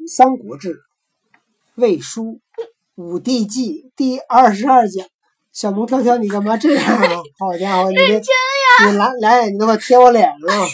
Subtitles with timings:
[0.10, 0.74] 《三国志·
[1.74, 2.40] 魏书·
[2.94, 5.06] 武帝纪》第二十二讲。
[5.52, 7.22] 小萌跳跳，你干嘛这样啊？
[7.38, 8.06] 好家伙，你这
[8.86, 10.66] 你来来，你都快贴我脸上了。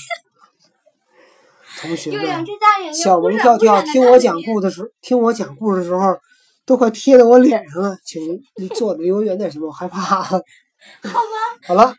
[1.80, 2.46] 同学们，
[2.94, 6.16] 小萌跳跳，听我讲故事的时候，听我讲故事的时候，
[6.64, 8.22] 都快贴在我脸上了，请
[8.56, 9.66] 你坐的离我远点行吗？
[9.66, 10.22] 我害怕。
[10.22, 10.40] 好吧。
[11.66, 11.96] 好了，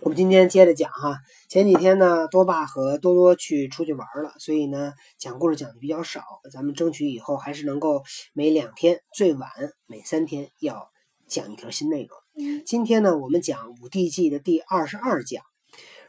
[0.00, 1.16] 我们今天接着讲哈。
[1.50, 6.22] 前几天呢，多爸和多多去出去玩了，所以呢，讲故事讲的比较少。
[6.52, 9.50] 咱们争取以后还是能够每两天，最晚
[9.86, 10.88] 每三天要。
[11.26, 12.64] 讲一条新内容。
[12.66, 15.44] 今天呢，我们讲《五帝纪》的第二十二讲。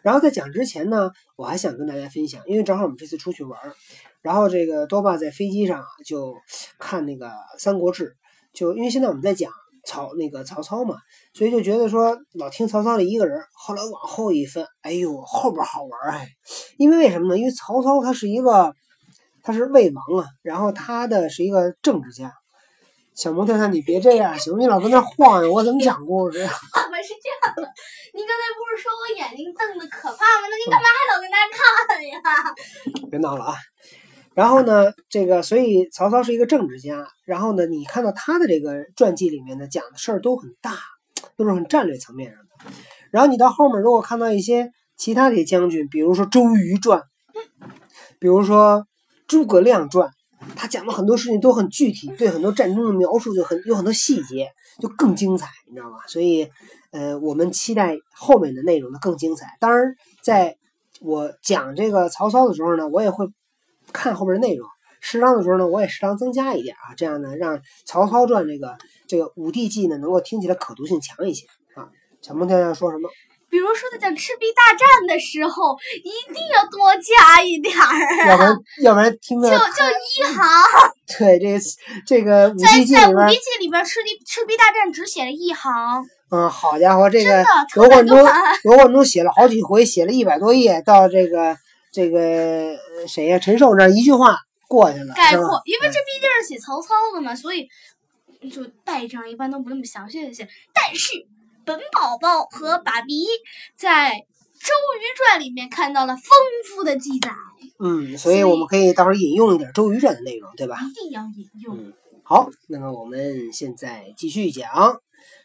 [0.02, 3.60] 然后在讲之前呢，我还想跟大家分享，因为正好我们这次出去玩，
[4.24, 6.36] 然后这个多爸在飞机上就
[6.80, 7.28] 看那个
[7.60, 8.10] 《三国志》，
[8.52, 9.52] 就因为现在我们在讲
[9.86, 10.96] 曹那个曹操嘛，
[11.34, 13.42] 所以就觉得说老听曹操的一个人。
[13.54, 16.28] 后来往后一分，哎呦，后边好玩哎！
[16.78, 17.38] 因为为什么呢？
[17.38, 18.74] 因为曹操他是一个，
[19.44, 22.32] 他是魏王啊，然后他的是一个政治家。
[23.14, 24.60] 小萌太太，你别这样行吗？
[24.60, 26.40] 你老跟那晃悠，我怎么讲故事？
[26.42, 27.62] 我是这样的，
[28.14, 30.48] 你刚才不是说我眼睛瞪的可怕吗？
[30.50, 32.56] 那你干嘛还老跟那看呀？
[33.12, 33.56] 别闹了啊！
[34.34, 37.08] 然后呢，这个所以曹操是一个政治家。
[37.26, 40.78] 然后呢，你看到他的这个传记里面呢，讲的事儿都很大，
[41.38, 42.72] 都是很战略层面上的。
[43.12, 47.02] 然后你到后面如果看到一些其他的将军，比如说周瑜传，
[48.20, 48.86] 比如说
[49.28, 50.10] 诸葛亮传。
[50.56, 55.98] 他讲的很多事情都很具体，对很多战争的描述就很有很多细节，就更精彩，你知道吗？
[56.08, 56.50] 所以，
[56.90, 59.56] 呃，我们期待后面的内容呢更精彩。
[59.60, 60.58] 当然，在
[61.00, 63.28] 我讲这个曹操的时候呢，我也会
[63.92, 64.68] 看后面的内容，
[65.00, 71.88] 适当的时候呢，我也适当增加一点啊，这样呢，让《曹操传》这个这个五帝纪呢，能够听起来可读性强一些啊。
[72.22, 73.10] 小梦跳跳说什么？
[73.50, 75.76] 比如说，在讲赤壁大战的时候，
[76.06, 80.42] 一定要多加一点儿啊，要不然要不然听着就就一行。
[81.20, 81.60] 对，这
[82.08, 85.70] 这个五帝纪里边，在五帝纪里边，赤壁赤壁大战只写了一行。
[86.30, 87.44] 嗯，好家伙，这个
[87.76, 88.18] 罗贯中
[88.64, 91.58] 罗贯中写了好几回，写了一百多页，到这个
[91.92, 92.76] 这个
[93.08, 93.38] 谁呀？
[93.38, 94.38] 陈寿那一句话
[94.68, 95.62] 过去了，概括。
[95.66, 97.68] 因为这毕竟是写曹操的嘛，所以
[98.52, 101.28] 就带上一般都不那么详细的写，但是。
[101.64, 103.24] 本宝宝和爸比
[103.76, 106.26] 在《周瑜传》里面看到了丰
[106.68, 107.30] 富的记载。
[107.78, 110.80] 嗯，所以我们可以到时候引用一点《周瑜传》的内容，对吧？
[110.82, 111.78] 一定要引用。
[111.78, 111.94] 嗯，
[112.24, 115.00] 好，那么我们现在继续讲。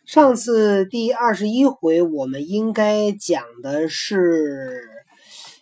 [0.07, 4.89] 上次第二十一回，我们应该讲的是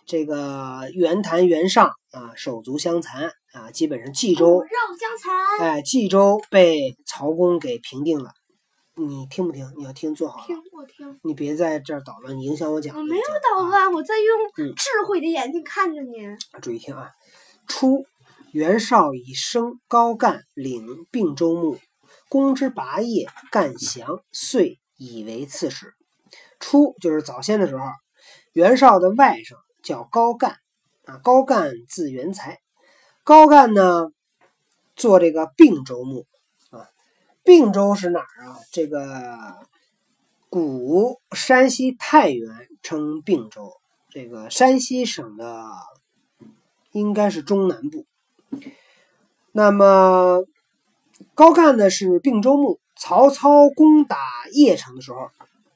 [0.05, 4.67] 这个袁谭袁尚啊，手足相残啊，基本上冀州肉
[4.99, 5.67] 相残。
[5.67, 8.31] 哎，冀州被曹公给平定了。
[8.97, 9.73] 你听不听？
[9.77, 10.45] 你要听，坐好。
[10.45, 11.19] 听，我听。
[11.23, 12.95] 你别在这儿捣乱，你影响我讲。
[12.95, 16.25] 我没有捣乱，我在用智慧的眼睛看着你。
[16.61, 17.11] 注意听啊！
[17.67, 18.05] 初，
[18.51, 21.77] 袁绍以升高干领并州牧，
[22.29, 25.93] 公之拔业，干降，遂以为刺史。
[26.59, 27.83] 初就是早先的时候，
[28.53, 29.55] 袁绍的外甥
[29.85, 30.57] 叫高干
[31.05, 32.59] 啊，高干字元才，
[33.23, 34.11] 高干呢
[34.95, 36.25] 做这个并州牧。
[36.71, 36.89] 啊
[37.43, 38.57] 并州是哪儿啊？
[38.71, 39.55] 这个
[40.49, 43.71] 古山西太原称并州，
[44.09, 45.69] 这个山西省的
[46.91, 48.07] 应该是中南部。
[49.51, 50.43] 那么
[51.35, 52.79] 高干呢是并州牧。
[52.97, 54.17] 曹操攻打
[54.53, 55.29] 邺城的时候，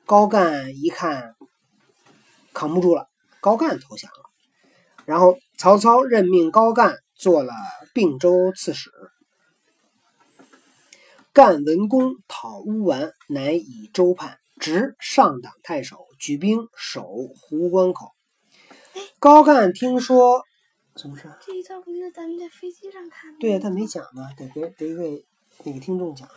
[0.06, 1.36] 高干一看
[2.54, 3.09] 扛不住了，
[3.42, 4.30] 高干投降了。
[5.06, 7.54] 然后曹操任命高干做了
[7.94, 8.92] 并州刺史。
[11.32, 18.12] 干文公讨乌丸，乃以州叛，执上党太守，举兵守壶关口。
[19.20, 20.44] 高干听说
[20.96, 21.32] 什么事？
[21.46, 23.40] 这一段不是咱们在飞机上看的？
[23.40, 25.26] 对呀，他没讲呢，得给得给
[25.64, 26.28] 那个听众讲。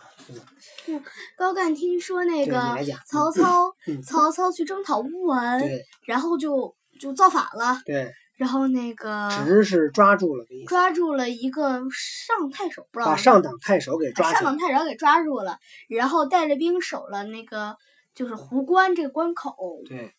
[0.87, 1.03] 嗯，
[1.35, 3.73] 高干听说那个曹操，
[4.05, 5.61] 曹操去征讨乌丸，
[6.05, 7.81] 然后就就造反了。
[7.85, 8.11] 对。
[8.35, 17.77] 然后那个只是抓住了抓住了一个上太守，不知道把上党太守给抓上党太守给抓住了，然后带着兵守了那个
[18.15, 19.55] 就是壶关这个关口。
[19.85, 20.13] 对，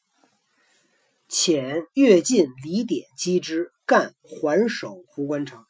[1.29, 5.65] 遣乐进、李典击之，干还守壶关城。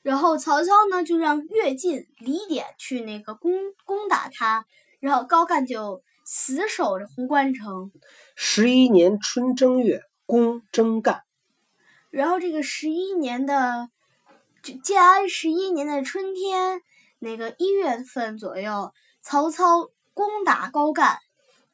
[0.00, 3.52] 然后曹操呢就让乐进、李典去那个攻
[3.84, 4.64] 攻打他，
[5.00, 7.90] 然后高干就死守着壶关城。
[8.36, 11.22] 十一年春正月，攻征干。
[12.10, 13.88] 然后这个十一年的，
[14.82, 16.80] 建安十一年的春天，
[17.18, 21.18] 那个一月份左右，曹操攻打高干。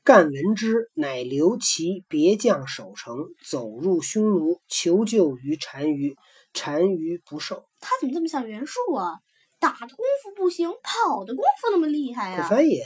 [0.03, 6.17] 干闻之，乃留其别将守城，走入匈奴，求救于单于。
[6.53, 7.65] 单于不受。
[7.79, 9.21] 他怎么这么像袁术啊？
[9.61, 12.81] 打的功夫不行，跑的功夫那么厉害呀、会翻译，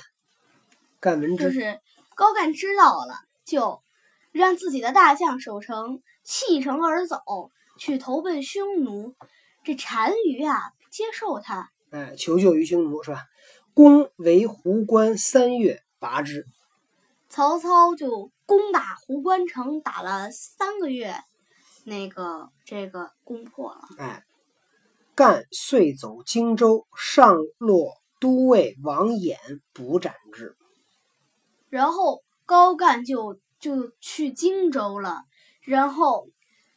[1.00, 1.44] 干闻之。
[1.44, 1.80] 就是
[2.14, 3.14] 高干知道了，
[3.46, 3.80] 就
[4.34, 7.20] 让自己的大将守城弃城而走，
[7.78, 9.14] 去投奔匈奴。
[9.62, 13.22] 这单于啊，不接受他，哎，求救于匈奴是吧？
[13.72, 16.44] 攻为胡关三月，拔之。
[17.28, 21.14] 曹操就攻打胡关城，打了三个月，
[21.84, 23.82] 那个这个攻破了。
[23.98, 24.24] 哎，
[25.14, 29.36] 干遂走荆州，上洛都尉王衍
[29.72, 30.56] 捕斩之。
[31.70, 35.22] 然后高干就就去荆州了，
[35.62, 36.28] 然后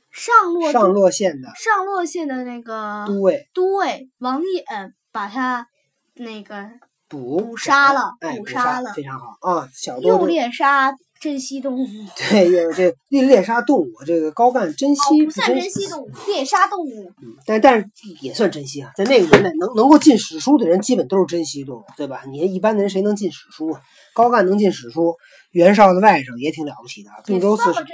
[0.10, 4.64] 上洛上洛县的上洛县的那个都尉都尉王衍
[5.12, 5.68] 把他
[6.14, 6.66] 那个
[7.10, 9.70] 捕捕杀了哎，捕捕杀了非常好啊！
[9.74, 17.12] 小多又猎杀珍稀动物，对，又这猎猎杀动物，这个高干珍哦，惜不算珍稀动物，猎杀动物。
[17.22, 17.90] 嗯，但但是
[18.22, 22.22] 也算珍稀啊，在那个年代能能够进史书的人，基本都是珍稀动物，对吧？
[22.30, 23.82] 你一般的人谁能进史书啊？
[24.14, 25.16] 高干能进史书，
[25.52, 27.86] 袁绍的外甥也挺了不起的，并州刺史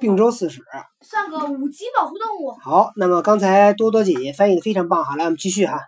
[0.00, 0.62] 并州刺史。
[1.00, 2.52] 算个五级保护动物。
[2.52, 5.80] 好，那么刚才多多姐姐翻译的非常棒，好，来我们继续哈。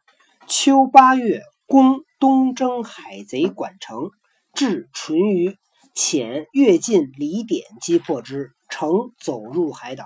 [0.47, 4.11] 秋八月，攻东征海贼管城，
[4.53, 5.57] 至淳于，
[5.95, 10.05] 遣越进李典击破之，城走入海岛。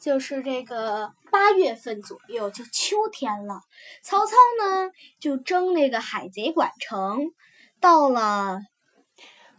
[0.00, 3.60] 就是这个八月份左右，就秋天了。
[4.02, 4.90] 曹操呢，
[5.20, 7.20] 就征那个海贼管城，
[7.80, 8.60] 到了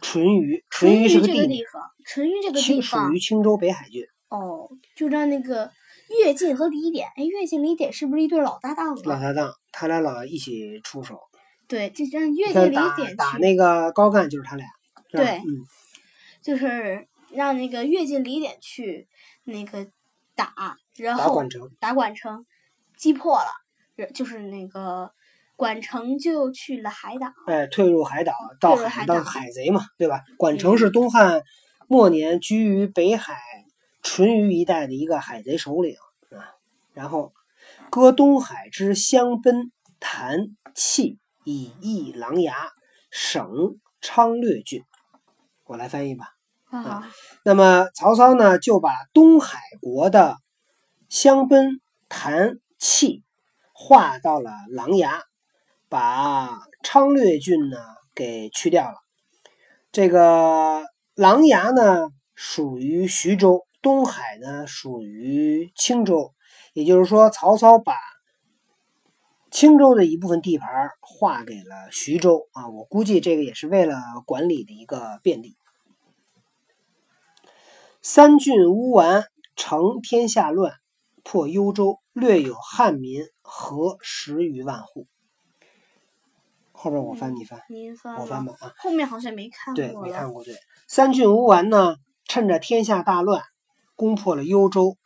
[0.00, 4.04] 淳于，淳于是个这个地方，淳于这个地方属于青州北海郡。
[4.28, 5.70] 哦，就让那个
[6.08, 9.00] 乐进和李典，哎，乐进李典是不是一对老搭档啊？
[9.04, 11.18] 老搭档，他俩老一起出手，
[11.66, 14.66] 对，就让乐进李打打，那个高干就是他俩。
[15.10, 15.64] 对嗯，
[16.42, 19.08] 就是让那个乐进李典去
[19.44, 19.86] 那个
[20.34, 21.70] 打，然后打管城。
[21.80, 22.44] 打管城，
[22.98, 25.10] 击破了，就是那个
[25.58, 27.26] 管城就去了海岛。
[27.48, 30.22] 哎，退入海岛，到海岛海当海贼嘛，对吧？
[30.36, 31.42] 管城是东汉
[31.88, 33.34] 末年居于北海
[34.00, 35.96] 淳于一带的一个海贼首领
[36.30, 36.54] 啊。
[36.94, 37.32] 然后
[37.90, 40.46] 割东海之襄奔、谭、
[40.76, 42.52] 契，以益琅琊，
[43.10, 43.50] 省
[44.00, 44.84] 昌略郡。
[45.64, 46.28] 我来翻译吧。
[46.70, 47.10] 啊，
[47.42, 50.36] 那么曹操呢，就把东海国的
[51.08, 53.24] 襄奔、谭、契
[53.72, 55.20] 划到了琅琊，
[55.88, 57.78] 把昌略郡呢
[58.14, 58.96] 给去掉了。
[59.90, 66.34] 这个琅琊呢属于徐州，东海呢属于青州，
[66.74, 67.94] 也就是说，曹操把
[69.50, 70.68] 青州的一部分地盘
[71.00, 72.68] 划给了徐州啊。
[72.68, 73.96] 我估计这个也是为了
[74.26, 75.56] 管理的一个便利。
[78.02, 79.24] 三郡乌丸，
[79.56, 80.74] 成天下乱，
[81.24, 85.06] 破幽州，略有汉民，合十余万户。
[86.78, 88.72] 后边我翻，你翻，您翻，我翻吧啊。
[88.78, 89.92] 后面好像没看，过对。
[90.00, 90.44] 没看过。
[90.44, 90.54] 对，
[90.86, 93.42] 三郡乌丸呢，趁着天下大乱，
[93.96, 94.96] 攻破了幽州，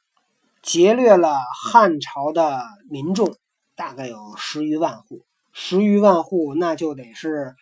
[0.62, 3.34] 劫掠了汉朝的民众，
[3.74, 5.22] 大概有十余万户。
[5.54, 7.54] 十余万户，那就得是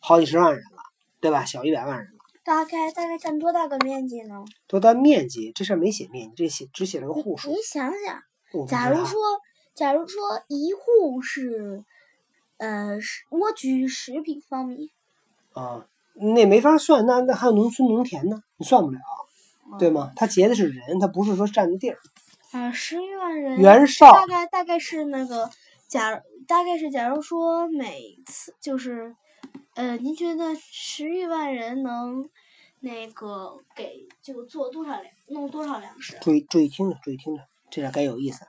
[0.00, 0.82] 好几十万人了，
[1.20, 1.44] 对吧？
[1.44, 2.18] 小一百万人了。
[2.44, 4.44] 大概大概占多大个面积呢？
[4.66, 5.52] 多大面积？
[5.52, 7.56] 这事儿没写面积，这写只写了个户数你。
[7.64, 8.22] 想想，
[8.68, 9.20] 假如说，
[9.74, 11.84] 假如说一户是，
[12.58, 14.90] 呃，十蜗居十平方米，
[15.52, 18.98] 啊，那没法算，那那还有农村农田呢，你算不了，
[19.78, 20.12] 对吗？
[20.16, 21.98] 他结的是人，他不是说占的地儿。
[22.52, 25.50] 啊，十余万人，袁绍大概大概是那个，
[25.86, 29.14] 假如大概是假如说每次就是，
[29.74, 32.30] 呃，您觉得十余万人能
[32.80, 36.16] 那个给就做多少粮，弄多少粮食？
[36.22, 38.46] 注意注意听着，注意听着，这点该有意思。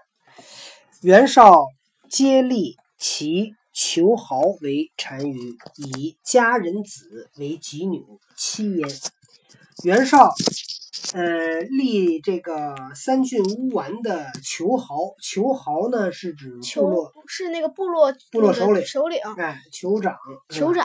[1.02, 1.68] 袁绍
[2.08, 8.04] 接立其求豪为单于，以家人子为己女
[8.36, 8.90] 妻焉。
[9.84, 10.34] 袁绍，
[11.14, 20.18] 呃，立这个三郡乌丸的求豪，求豪呢是指部落，是那个部落部落首领首领哎，酋长，
[20.50, 20.84] 酋长，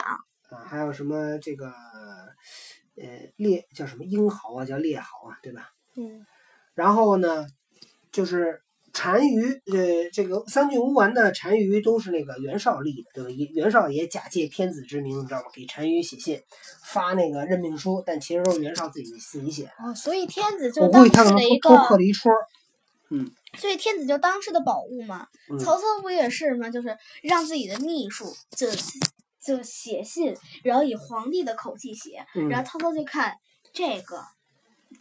[0.51, 5.71] 啊，还有什么这个呃列叫什么英豪啊，叫列豪啊，对吧？
[5.95, 6.23] 嗯，
[6.75, 7.47] 然后呢，
[8.11, 8.61] 就是
[8.93, 13.51] 单于，呃，这个三郡乌丸的单于都是那个袁绍立的，对吧？
[13.53, 15.45] 袁绍也假借天子之名，你知道吗？
[15.53, 16.39] 给单于写信，
[16.85, 19.71] 发那个任命书，但其实都是袁绍自己自己写的。
[19.83, 22.31] 哦，所以天子就当时的一偷偷刻个，了一戳
[23.09, 23.29] 嗯。
[23.57, 25.27] 所以天子就当时的宝物嘛。
[25.49, 26.69] 嗯曹操不也是吗？
[26.69, 28.67] 就是让自己的秘书就
[29.43, 33.35] 就写信，然后以皇帝的口气写，嗯然后曹操就看
[33.73, 34.23] 这个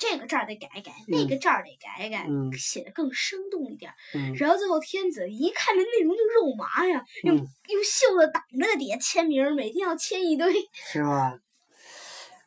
[0.02, 3.92] 这个这儿得改改，嗯那个这儿得改改，嗯写的更生动一点
[4.36, 10.52] 然后最后天子一看这内容就肉麻呀，用、嗯用袖子挡着底下签名，每天要签一堆。
[10.92, 11.38] 是吧？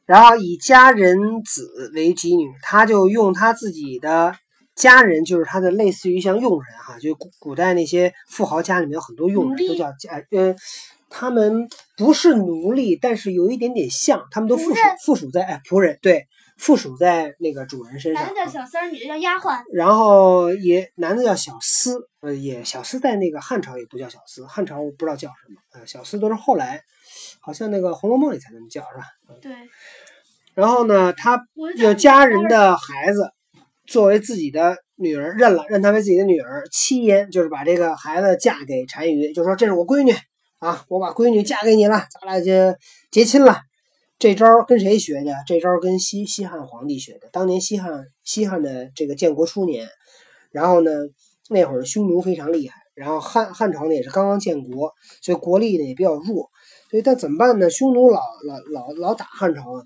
[0.06, 4.38] 然后以家人子为己女，他就用他自己的
[4.76, 10.54] 家人，就是他的类似于像佣人哈，就古古代那些富豪家里面有很多佣人，都叫家呃，
[11.10, 18.46] 他们不是奴隶，但是有一点点像，他们都附属附属在哎仆人对附属在那个主人身上男的。
[18.46, 19.62] 叫小三儿，女的叫丫鬟。
[19.74, 26.82] 然后也男的叫小厮，呃，也小厮在那个汉朝也不叫小厮，汉朝我不知道叫什么，呃，小厮都是后来，
[27.42, 29.06] 好像那个《红楼梦》里才那么叫是吧？
[29.42, 29.52] 对，
[30.54, 31.40] 然后呢，他
[31.78, 33.30] 有家人的孩子
[33.86, 40.14] 作为自己的女儿认了，认她为自己的女儿，妻焉就是把这个孩子嫁给单于，就说这是我闺女
[40.60, 42.76] 啊，我把闺女嫁给你了，咱俩就
[43.12, 43.60] 结亲了。
[44.18, 45.34] 这招跟谁学的？
[45.46, 47.28] 这招跟西西汉皇帝学的。
[47.34, 49.90] 当年西汉西汉的这个建国初年，
[50.52, 50.92] 然后呢，
[51.50, 56.50] 那会儿匈奴非常厉害，然后汉汉朝呢也是刚刚建国，所以国力呢也比较弱，
[56.90, 57.70] 所以他怎么办呢？
[57.70, 59.84] 匈奴老老老老打汉朝啊，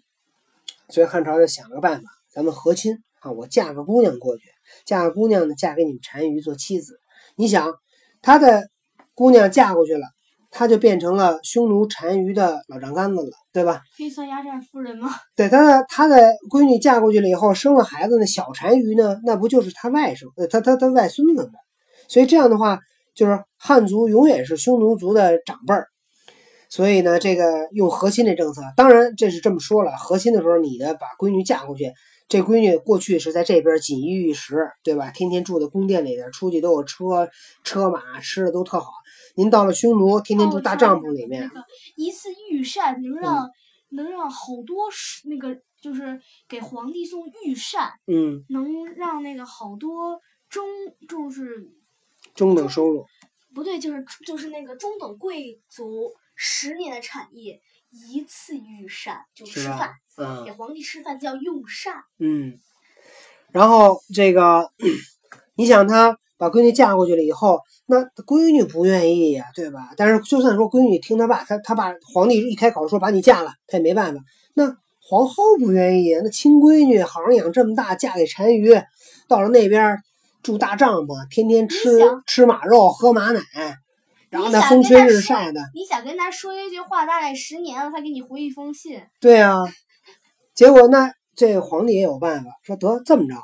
[0.90, 4.44] 所以汉朝就想了个办法，咱们和亲啊，我嫁个姑娘过去，
[4.86, 7.00] 嫁个姑娘呢嫁给你们单于做妻子。
[7.36, 7.74] 你想，
[8.22, 8.70] 他的
[9.16, 10.06] 姑娘嫁过去了，
[10.51, 13.82] 他就变成了匈奴单于的老丈杆子了，对吧？
[13.98, 15.10] 可以算压寨夫人吗？
[15.36, 16.18] 对，他的他的
[16.50, 21.53] 闺女嫁过去了以后，生了孩子呢，小单于呢，那不就是他外甥，呃，他他他外孙子吗？
[22.08, 22.79] 所以这样的话，
[23.15, 25.88] 就是汉族永远是匈奴族的长辈儿。
[26.72, 31.91] 所以呢，这个用和亲这政策，当然这是这么说了，和亲的时候，你的把闺女嫁过去，
[32.27, 35.10] 这闺女过去是在这边锦衣玉食，对吧？
[35.10, 37.27] 天天住在宫殿里边，出去都有车
[37.63, 38.91] 车马，吃的都特好。
[39.36, 43.50] 您到了匈奴，天天哦住大帐篷里面，那个一次御膳能让、
[43.90, 44.90] 能让好多
[45.26, 50.20] 那个就是给皇帝送御膳，嗯，能让那个好多
[50.50, 50.66] 中
[51.08, 51.70] 就是
[52.34, 53.06] 中等收入，
[53.54, 59.92] 不对，就是就是那个中等贵族十年的产业一次御膳就吃饭，？
[60.18, 60.44] 嗯。
[60.46, 62.04] 给皇帝吃饭叫用膳。
[62.18, 62.60] 嗯，
[63.52, 64.70] 然后这个，
[65.56, 69.89] 你想他把闺女嫁过去了以后，那闺女不愿意呀，对吧？
[69.98, 74.22] 但是就算说闺女听他爸，他他爸皇帝一开口说把你嫁了，他也没办法。
[74.55, 78.74] 那皇后不愿意，那亲闺女好好养这么大，嫁给单于，
[79.27, 79.98] 到了那边
[80.41, 83.41] 住大帐篷，天天吃吃马肉，喝马奶，
[84.29, 89.58] 然后那风吹日晒的，你想跟他说一句话，大概十年了，他给你回一封信，对啊。
[90.55, 93.36] 结果那这皇帝也有办法，说得这么着。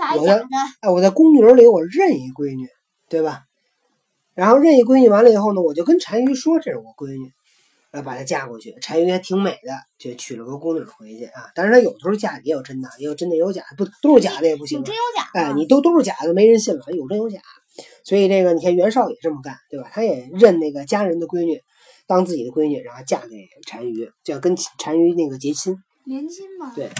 [0.00, 0.46] 我的假一假的。
[0.80, 2.68] 哎，我在宫女里我认一闺女，
[3.08, 3.42] 对吧？
[4.34, 7.30] 然后认一闺女完了以后呢，我就跟单于说这是我闺女，
[7.90, 8.74] 然后把她嫁过去。
[8.80, 11.50] 单于还挺美的，就娶了个宫女回去啊。
[11.54, 14.94] 但是他有时候嫁的也有真的，也有真的也有假的，不都是假的也不行啊有真。
[14.94, 17.40] 有假哎，你都都是假的，没人信了，有真有假。
[18.04, 19.90] 所以这个你看袁绍也这么干，对吧？
[19.92, 21.60] 他也认那个家人的闺女
[22.06, 25.76] 当自己的闺女，然后嫁给单于，就要跟单于那个结亲。
[26.04, 26.72] 连襟嘛。
[26.74, 26.90] 对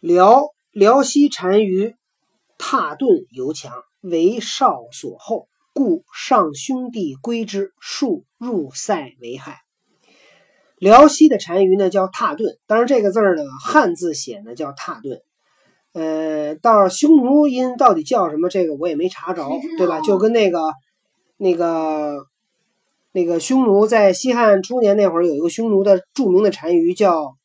[0.00, 0.44] 辽
[0.76, 1.94] 辽西单于
[2.58, 9.60] 踏顿犹强，为少所厚，故上兄弟归之，数入塞为害。
[10.76, 15.22] 辽西的单于呢叫踏顿，当然这个字儿呢汉字写呢叫踏顿。
[15.94, 18.50] 呃，到匈奴音到底叫什么？
[18.50, 20.02] 这个我也没查着，对吧？
[20.02, 20.60] 就跟那个
[21.38, 22.26] 那个
[23.12, 27.35] 那个匈奴在西汉初年那会儿有一个匈奴的著名的单于叫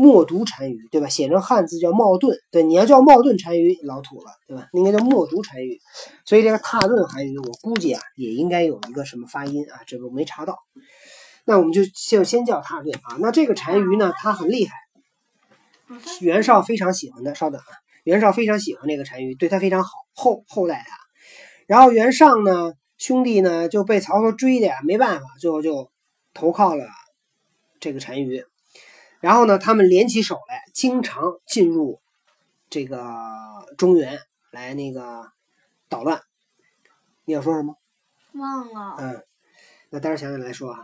[0.00, 1.08] 默读单于，对吧？
[1.10, 4.66] 写成汉字叫茂顿，对，你要叫茂顿单于老土了，对吧？
[4.72, 5.78] 应该叫默读单于。
[6.24, 10.56] 所以这个踏顿韩语，我估计啊，也应该有一个什么发音啊，这个我没查到。
[11.44, 13.18] 那我们就就先叫踏顿啊。
[13.20, 14.74] 那这个单于呢，他很厉害，
[16.22, 17.34] 袁绍非常喜欢他。
[17.34, 17.72] 稍等啊，
[18.04, 20.96] 袁绍非常喜欢这个单于，对他非常好，厚厚待他。
[21.66, 25.90] 然后袁尚呢，兄弟呢就被曹操追的呀，没办法，最后就
[26.32, 26.86] 投靠了
[27.80, 28.42] 这个单于。
[29.20, 32.00] 然后呢，他们联起手来，经常进入
[32.68, 32.98] 这个
[33.76, 34.18] 中原
[34.50, 35.30] 来那个
[35.88, 36.22] 捣乱。
[37.26, 37.76] 你要说什么？
[38.32, 38.96] 忘了。
[38.98, 39.22] 嗯，
[39.90, 40.80] 那待会儿想起来说啊，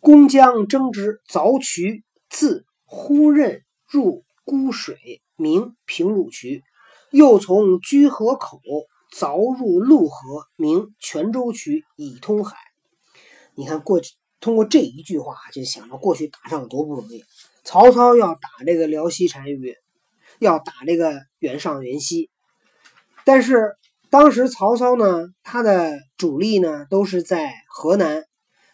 [0.00, 6.62] 公将争之，凿渠，自忽任入孤水，名平汝渠；
[7.10, 8.60] 又从居河口
[9.12, 12.56] 凿入陆河，名泉州渠，以通海。
[13.54, 17.24] 你看过去通过这一句话，就想到过去打仗多不容易。
[17.68, 19.76] 曹操要打这个辽西单于，
[20.38, 22.30] 要打这个袁尚、袁熙，
[23.26, 23.76] 但是
[24.08, 28.24] 当时曹操呢，他的主力呢都是在河南，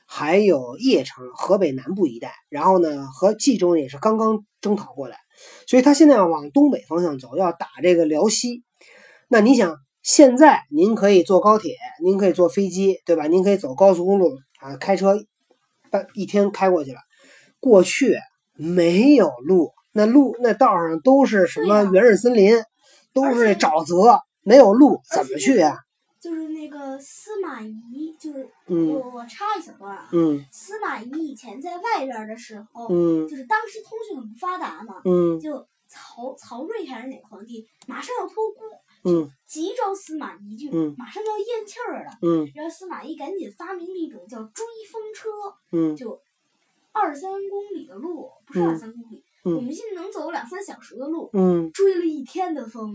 [0.07, 5.19] 还有邺城河北南部一带，然后呢和冀州也是刚刚征讨过来，
[5.67, 8.63] 所以他现在要往东北方向走，要打这个辽西。
[9.27, 13.27] 那你想，现在您可以坐高铁，您可以坐飞机，对吧？
[13.27, 15.19] 您可以走高速公路啊，开车
[15.91, 17.01] 半一天开过去了。
[17.59, 18.17] 过去
[18.57, 22.57] 没有路，那路那道上都是什么原始森林，
[23.13, 25.79] 都是沼泽，没有路怎么去啊？
[26.21, 28.89] 就是那个司马懿，就是嗯。
[28.89, 30.43] 我我插一小段啊，嗯。
[30.51, 33.29] 司马懿以前在外边的时候，嗯。
[33.29, 35.39] 就是当时通讯很不发达嘛，嗯。
[35.39, 39.31] 就曹曹睿还是哪个皇帝，马上要托孤，嗯。
[39.47, 40.95] 急召司马懿就嗯。
[40.97, 42.51] 马上就要咽气儿了，嗯。
[42.55, 45.29] 然后司马懿赶紧发明了一种叫追风车，
[45.73, 45.95] 嗯。
[45.95, 46.19] 就
[46.95, 52.95] 二三公里的路，不是嗯二三公里，嗯我们现在能走两三小时的路，嗯，追了一天的风，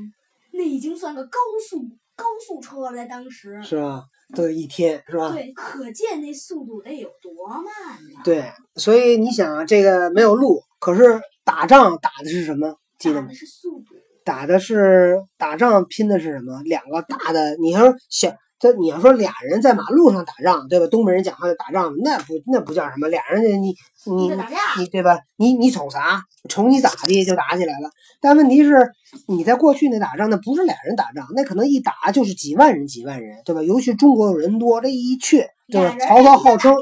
[0.54, 1.38] 那已经算个高
[1.70, 1.84] 速
[2.16, 3.62] 高速车了，在当时。
[3.62, 4.04] 是吧？
[4.36, 5.32] 都得一天是吧？
[5.32, 7.66] 对，可见那速度得有多慢
[8.14, 8.22] 呀！
[8.24, 12.76] 对，所以你想啊，这个没有路，可是打仗打的是什么？
[13.00, 13.34] 记得吗打的？
[13.36, 16.62] 是速度，打的是打仗拼的是什么？
[16.64, 18.30] 两个大的，你要说小，
[18.60, 20.88] 这你要说俩人在马路上打仗，对吧？
[20.88, 23.08] 东北人讲话就打仗，那不那不叫什么？
[23.08, 23.74] 俩人就你
[24.06, 24.30] 你
[24.78, 25.18] 你对吧？
[25.38, 26.22] 你你瞅啥？
[26.50, 27.90] 瞅你咋的就打起来了。
[28.20, 28.92] 但问题是，
[29.28, 33.64] 你在过去那打仗，那不是俩人打仗，那可能一打就是几万人几万人，对吧？
[33.64, 35.96] 尤其中国人多，这一去，对吧？
[36.06, 36.76] 曹操号称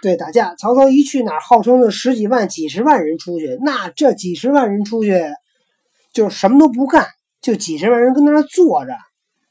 [0.00, 0.54] 对，打架。
[0.54, 5.22] 曹操一去哪儿，号称是十几万、几十万人出去，那这几十万人出去，
[6.14, 7.06] 就是什么都不干，
[7.42, 8.92] 就几十万人跟那儿坐着。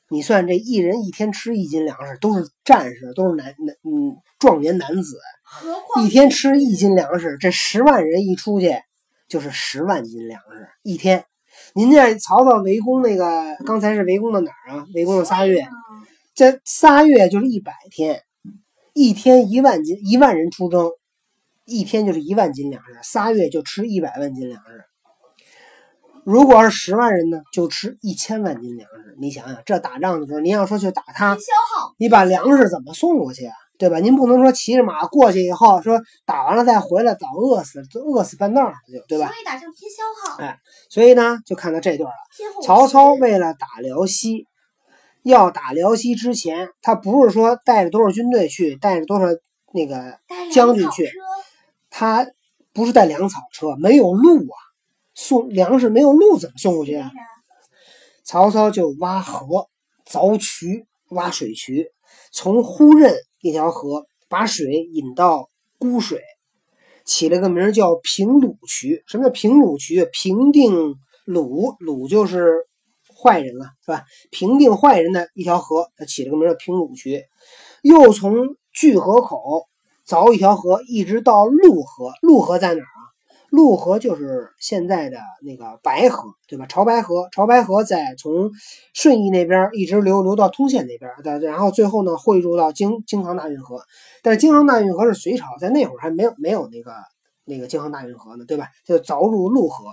[0.10, 8.74] 你算这一人一天吃一斤粮食，都是战士，都是男男嗯壮年男子，何况一天吃一斤粮食，这十万人一出去
[9.28, 11.26] 就是十万斤粮食一天。
[11.74, 14.88] 您这曹操围攻那个，刚才是围攻的哪儿啊？
[14.94, 15.72] 围攻了仨月，啊
[16.34, 18.22] 这仨月就是一百天，
[18.94, 20.92] 一天一万斤，一万人出征，
[21.66, 24.86] 一天就是一万斤粮食，仨月就吃一百万斤粮食。
[26.28, 29.16] 如果是十万人呢，就吃一千万斤粮食。
[29.18, 33.54] 你想想，这打仗的时候，您要说去打他，消耗，你把粮食怎么送过去啊？
[33.80, 34.00] 对吧？
[34.00, 39.28] 您不能说骑着马过去以后，说打完了再回来，早饿死，都饿死半道儿就对吧？
[39.28, 40.60] 所以打仗偏消耗，哎
[40.90, 42.62] 所以呢，就看到这段了。
[42.62, 44.48] 曹操为了打辽西，
[45.24, 49.28] 要打辽西之前，他不是说带着多少军队去，带着多少
[49.74, 50.20] 那个
[50.52, 51.10] 将军去
[51.90, 52.28] 他
[52.74, 54.58] 不是带粮草车，没有路啊，
[55.18, 57.12] 送粮食没有路怎么送过去啊？
[58.24, 59.68] 曹操就挖河、
[60.08, 61.88] 凿渠、挖水渠，
[62.32, 65.50] 从呼任一条河把水引到
[65.80, 66.22] 沽水，
[67.04, 69.04] 起了个名叫平鲁渠。
[69.08, 70.08] 什么叫平鲁渠？
[70.12, 72.68] 平定鲁，鲁就是
[73.20, 74.04] 坏人了，是吧？
[74.30, 77.24] 平定坏人的一条河，他起了个名叫平鲁渠。
[77.82, 79.66] 又从聚河口
[80.06, 82.12] 凿一条河，一直到陆河。
[82.22, 82.97] 陆河在哪儿啊？
[83.50, 86.66] 陆河就是现在的那个白河，对吧？
[86.66, 88.52] 潮白河，潮白河在从
[88.94, 93.82] 顺义那边一直流流到通县那边，对，然后最后呢汇入到京京杭大运河。
[94.22, 96.92] 但是京杭大运河是隋朝，在那会儿还没有没有那个
[97.46, 98.68] 那个京杭大运河呢，对吧？
[98.86, 99.86] 就凿入陆河，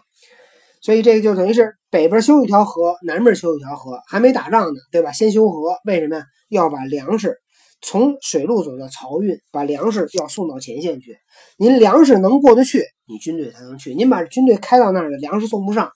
[0.81, 5.13] 所以这个就等于是北边修一条河，南边修一条河，还没打仗呢，对吧？
[5.13, 6.25] 先修河，为什么呀？
[6.49, 7.39] 要把粮食
[7.85, 11.19] 从水路走到漕运，把粮食要送到前线去。
[11.59, 13.95] 您粮食能过得去，你军队才能去。
[13.95, 15.93] 您把军队开到那儿了，粮食送不上，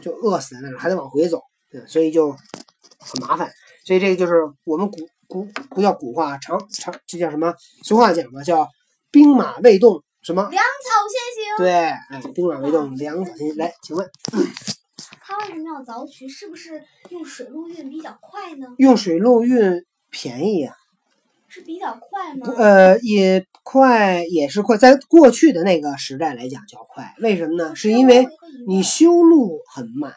[0.00, 3.48] 就饿死在那儿，还得往回走，对，所以就很麻烦。
[3.86, 4.32] 所以这个就是
[4.64, 7.54] 我们古古不叫古话，常常这叫什么？
[7.84, 8.68] 俗话讲的叫
[9.12, 10.42] 兵马未动，什么？
[10.50, 11.64] 粮草先行。
[11.64, 13.56] 对，哎，兵马未动，粮草先行。
[13.56, 14.10] 来，请问
[15.20, 16.28] 他为什么要凿渠？
[16.28, 18.66] 是不是用水路运比较快呢？
[18.78, 20.74] 用水路运便宜呀、
[21.52, 22.48] 是比较快吗？
[22.56, 27.76] 呃，也快，也是快，在过去的那个时代来讲叫快，为什么呢？
[27.76, 28.26] 是因为
[28.66, 30.14] 你修路很慢，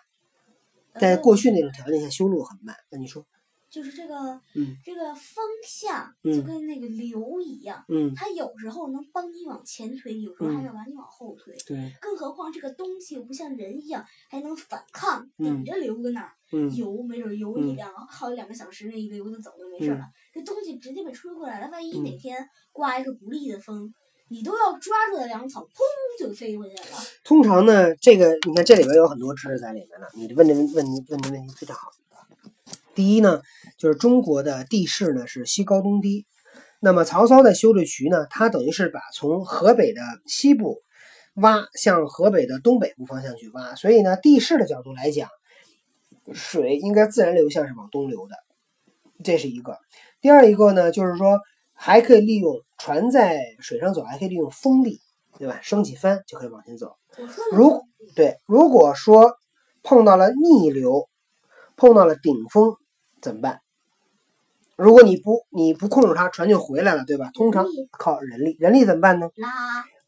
[0.97, 2.73] 在过去那种条件下修路很慢。
[2.89, 3.25] 那你说，
[3.69, 11.53] 就是这个，嗯这个风向嗯就跟那个流一样，嗯，它有时候能帮你往前推，有时候还要把你往后推。
[11.67, 20.05] 对，更何况这个东西又不像人一样还能反抗，嗯顶着流搁那儿嗯游，没准游一嗯两好一两个小时，那一个游子走就没事了。
[20.33, 23.93] 这东西直接被吹过来了，万一哪嗯天刮一个不利的风，
[24.29, 25.69] 你都要抓住的粮草，砰
[26.17, 26.97] 就飞过去了。
[27.23, 30.07] 通常呢，这个你看这里边有很多知识在里面呢。
[30.15, 31.89] 你问这问问问的问题非常好。
[32.93, 33.41] 第一呢，
[33.77, 36.25] 就是中国的地势呢是西高东低，
[36.79, 40.81] 那么曹操在修这渠呢，他等于是把从河北的西部
[41.35, 45.27] 挖向河北的东北部方向去挖，所以呢，地势的角度来讲，
[46.33, 48.35] 水应该自然流向是往东流的，
[49.23, 49.77] 这是一个。
[50.21, 51.39] 第二一个呢，就是说
[51.73, 54.99] 还可以利用船在水上走还可以利用风力，
[55.38, 55.59] 对吧？
[55.61, 56.95] 升起帆就可以往前走。
[57.51, 57.83] 如
[58.15, 59.35] 对，如果说
[59.83, 61.07] 碰到了逆流，
[61.75, 62.75] 碰到了顶风
[63.21, 63.61] 怎么办？
[64.75, 67.29] 如果你不你不控制它，船就回来了，对吧？
[67.33, 69.29] 通常靠人力，人力怎么办呢？
[69.35, 69.49] 拉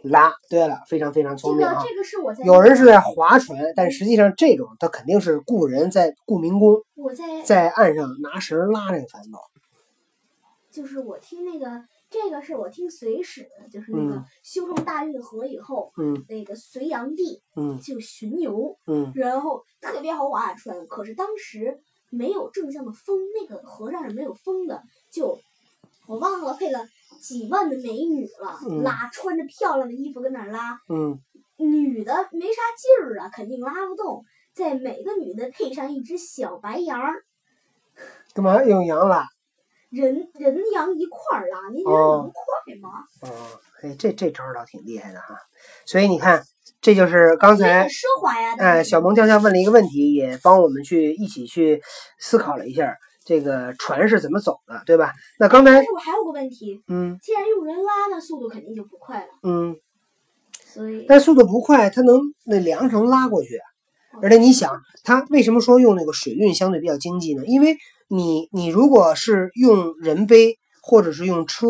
[0.08, 0.34] 拉。
[0.50, 1.84] 对了，非常非常聪明啊！
[1.88, 9.38] 这个是我在有人是在划船，但实际上这种他肯定是雇人在雇民工我在在岸上拿绳拉这个船走。
[10.72, 25.40] 就是我听那个这个是我听隋史的，就是那个嗯修成大运河以后，嗯那个隋炀帝嗯就巡游，嗯然后特别好划船，可是当时没有正向的风，那个河上是没有风的，就
[26.06, 31.20] 我忘了配了几万的美女了，嗯拉穿着漂亮的衣服跟那儿拉，嗯
[31.58, 37.24] 女的没啥劲儿啊，肯定拉不动，在每个女的配上一只小白羊儿，
[38.34, 39.26] 干嘛用羊拉？
[39.90, 43.04] 人人羊一块儿拉，您觉哦得能快吗？
[43.22, 45.34] 哦，哎，这这招儿倒挺厉害的哈。
[45.86, 46.44] 所以你看，
[46.82, 51.82] 这就是刚才奢华呀，哎，小萌跳跳问了一个问题，也帮我们去一起去
[52.20, 55.14] 思考了一下这个船是怎么走的，对吧？
[55.38, 59.76] 那刚才但是我还有个问题，嗯既然用人拉，那速度肯定就不快了，嗯，
[60.66, 63.58] 所以但速度不快，它能那梁绳拉过去。
[63.58, 63.66] 啊
[64.20, 67.46] 而且你想，它为什么说用那个水运相对比较经济呢？
[67.46, 71.68] 因为你你如果是用人背或者是用车，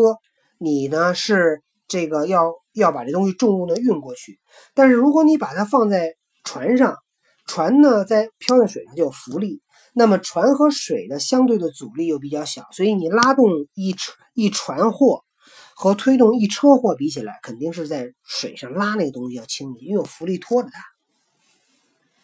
[0.56, 4.38] 你呢是这个要要把这东西重物呢运过去。
[4.72, 6.96] 但是如果你把它放在船上，
[7.44, 9.60] 船呢在漂在水上就有浮力，
[9.98, 15.24] 那么船和水的相对的阻力又比较小，所以你拉动一车一船货
[15.74, 20.80] 和推动一车货比起来，肯定是在水上拉那个东西要轻因为有浮力拖着它。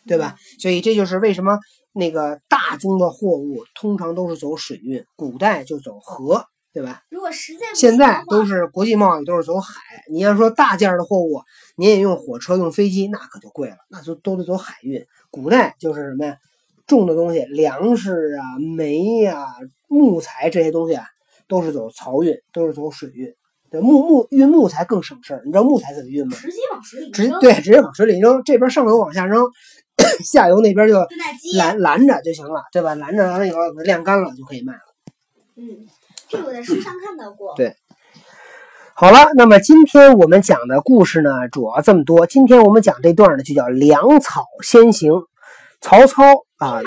[0.06, 0.36] 对吧？
[0.58, 1.58] 所以这就是为什么
[1.94, 7.00] 那个大宗的货物通常都是走水运，古代就走河，对吧？
[7.08, 9.80] 如果实在不现在都是国际贸易，都是走海。
[10.12, 11.40] 你要说大件的货物，
[11.76, 15.02] 你也用火车、用飞机，那可就贵了，那就都得走海运。
[15.30, 16.36] 古代就是什么呀？
[16.86, 18.42] 重的东西，粮食啊、
[18.76, 19.46] 煤呀、
[19.88, 21.04] 木材这些东西啊，
[21.48, 23.32] 都是走漕运，都是走水运。
[23.70, 25.42] 对，木木运木材更省事儿。
[25.44, 26.36] 你知道木材怎么运吗？
[26.36, 29.44] 直接往水里扔，直对，直接往水里扔，这边上游往下扔，
[30.24, 30.96] 下游那边就
[31.56, 32.94] 拦拦着就行了，对吧？
[32.94, 34.80] 拦着完了以后晾干了就可以卖了。
[35.56, 35.86] 嗯，
[36.28, 37.54] 这个我在书上看到过。
[37.56, 37.74] 对
[38.94, 42.26] 好了，那么今天我们讲的故事呢，主要这么多。
[42.26, 45.12] 今天我们讲这段呢，就叫粮草先行。
[45.84, 46.24] 曹操
[46.56, 46.80] 啊，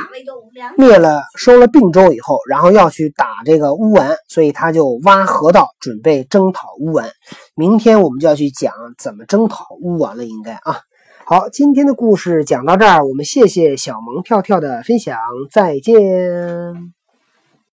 [0.75, 7.07] 灭了收了并州以后，然后要去打这个乌丸，所以他就挖河道，准备征讨乌丸。
[7.55, 10.79] 明天我们就要去讲怎么征讨乌丸了，应该啊。
[11.25, 15.15] 好，今天的故事讲到这儿，我们谢谢小萌跳跳的分享，
[15.51, 16.96] 再见。